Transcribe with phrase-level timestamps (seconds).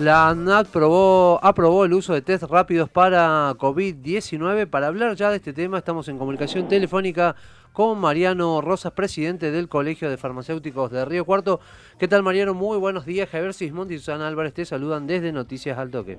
[0.00, 4.66] La ANAT probó, aprobó el uso de test rápidos para COVID-19.
[4.66, 7.36] Para hablar ya de este tema estamos en comunicación telefónica
[7.72, 11.60] con Mariano Rosas, presidente del Colegio de Farmacéuticos de Río Cuarto.
[11.96, 12.54] ¿Qué tal Mariano?
[12.54, 13.28] Muy buenos días.
[13.28, 16.18] Javier Sismondi y Susana Álvarez te saludan desde Noticias al Toque.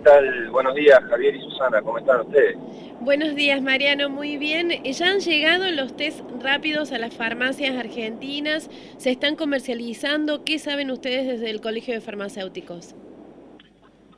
[0.00, 0.48] ¿Qué tal?
[0.48, 2.56] Buenos días Javier y Susana, ¿cómo están ustedes?
[3.00, 4.08] Buenos días, Mariano.
[4.08, 4.70] Muy bien.
[4.82, 8.70] Ya han llegado los test rápidos a las farmacias argentinas.
[8.96, 10.42] ¿Se están comercializando?
[10.42, 12.94] ¿Qué saben ustedes desde el Colegio de Farmacéuticos?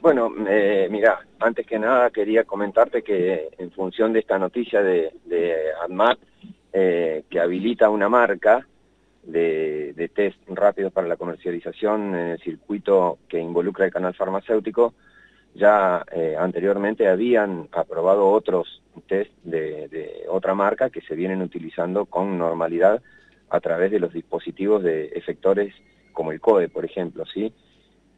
[0.01, 5.11] Bueno, eh, mira, antes que nada quería comentarte que en función de esta noticia de,
[5.25, 6.19] de ADMAT,
[6.73, 8.69] eh, que habilita una marca
[9.25, 14.95] de, de test rápidos para la comercialización en el circuito que involucra el canal farmacéutico,
[15.55, 22.39] ya eh, anteriormente habían aprobado otros test de, otra marca que se vienen utilizando con
[22.39, 23.03] normalidad
[23.51, 25.75] a través de los dispositivos de efectores
[26.13, 27.53] como el CODE, por ejemplo, ¿sí?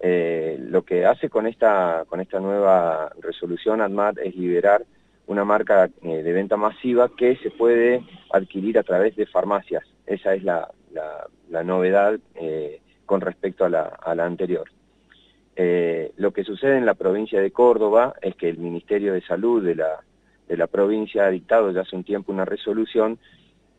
[0.01, 4.85] Eh, lo que hace con esta, con esta nueva resolución ADMAT es liberar
[5.27, 9.85] una marca eh, de venta masiva que se puede adquirir a través de farmacias.
[10.07, 12.19] Esa es la, la, novedad
[13.07, 14.69] con respecto a la, a la anterior.
[15.57, 19.65] Eh, lo que sucede en la provincia de Córdoba es que el Ministerio de Salud
[19.65, 20.01] de la,
[20.49, 23.19] de la provincia ha dictado ya hace un tiempo una resolución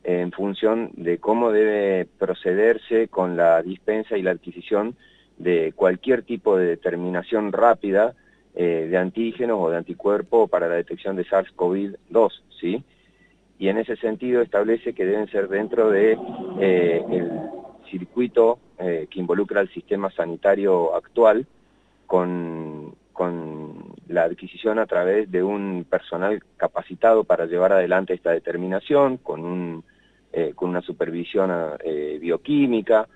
[0.04, 4.96] en función de cómo debe procederse con la dispensa y la adquisición
[5.38, 8.14] de cualquier tipo de determinación rápida
[8.56, 12.84] eh, de antígenos o de anticuerpo para la detección de SARS-CoV-2, ¿sí?
[13.60, 16.18] Y en ese sentido establece que deben ser dentro de
[16.60, 17.02] eh,
[17.90, 21.48] circuito que involucra el sistema sanitario actual,
[22.06, 22.96] con,
[24.08, 29.84] la adquisición a través de un personal capacitado para llevar adelante esta determinación, con,
[30.32, 31.52] eh, una supervisión
[31.84, 33.08] eh, bioquímica.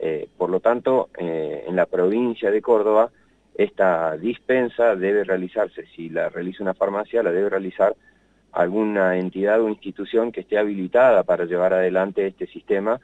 [0.00, 3.10] Eh, por lo tanto, en la provincia de Córdoba,
[3.56, 7.96] esta dispensa debe realizarse, si la realiza una farmacia, la debe realizar
[8.52, 13.00] alguna entidad o institución que esté habilitada para llevar adelante este sistema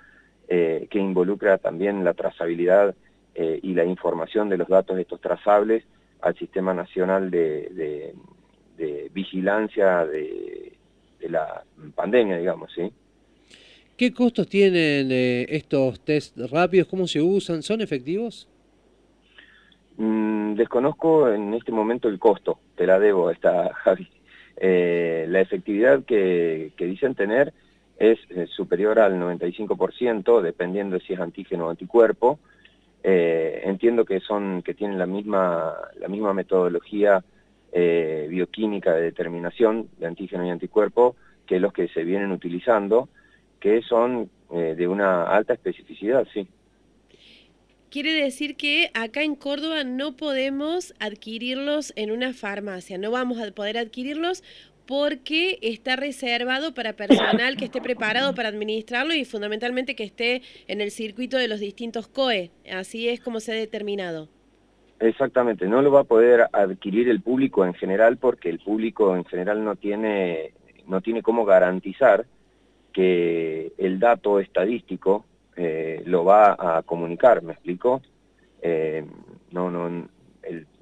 [0.47, 2.95] que involucra también la trazabilidad
[3.35, 5.85] eh, y la información de los datos de estos trazables
[6.21, 8.15] al Sistema Nacional de,
[9.13, 10.73] Vigilancia de,
[11.29, 12.93] la Pandemia, digamos, ¿sí?
[13.97, 16.89] ¿Qué costos tienen eh, estos test rápidos?
[16.89, 17.63] ¿Cómo se usan?
[17.63, 18.49] ¿Son efectivos?
[19.97, 24.09] Mm, desconozco en este momento el costo, te la debo esta Javi.
[24.57, 27.53] Eh, la efectividad que, que, dicen tener
[27.99, 28.19] es
[28.51, 32.39] superior al 95%, dependiendo de si es antígeno o anticuerpo,
[33.07, 37.23] eh, entiendo que son que tienen la misma la misma metodología
[37.71, 41.15] eh, bioquímica de determinación de antígeno y anticuerpo
[41.47, 43.11] que los que se vienen utilizando,
[43.61, 46.49] que son eh, de una alta especificidad, sí.
[47.91, 53.51] Quiere decir que acá en Córdoba no podemos adquirirlos en una farmacia, no vamos a
[53.53, 54.43] poder adquirirlos
[54.87, 60.81] porque está reservado para personal que esté preparado para administrarlo y fundamentalmente que esté en
[60.81, 62.51] el circuito de los distintos COE.
[62.71, 64.29] Así es como se ha determinado.
[65.01, 69.25] Exactamente, no lo va a poder adquirir el público en general porque el público en
[69.25, 70.53] general no tiene,
[70.87, 72.27] no tiene cómo garantizar
[72.93, 75.25] que el dato estadístico
[75.57, 78.03] eh, lo va a comunicar, ¿me explico?
[78.63, 79.05] Eh,
[79.51, 80.09] no, no,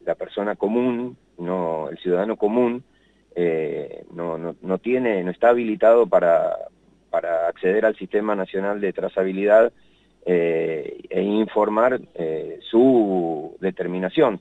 [0.05, 2.85] la persona común, no, el ciudadano común,
[4.39, 6.57] no, tiene, no está habilitado para,
[7.11, 9.73] para acceder al Sistema Nacional de Trazabilidad
[10.25, 14.41] eh, e informar eh, su determinación.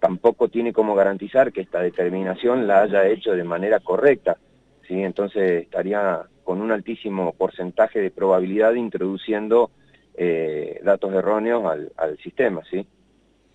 [0.00, 4.38] Tampoco tiene como garantizar que esta determinación la haya hecho de manera correcta.
[4.86, 5.02] ¿sí?
[5.02, 9.70] Entonces estaría con un altísimo porcentaje de probabilidad introduciendo
[10.82, 12.62] datos erróneos al, al sistema.
[12.68, 12.84] ¿sí?